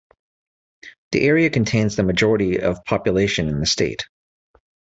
The 1.11 1.21
area 1.21 1.51
contains 1.51 1.95
the 1.95 2.01
majority 2.01 2.59
of 2.59 2.83
population 2.85 3.47
in 3.47 3.59
the 3.59 3.67
state. 3.67 4.07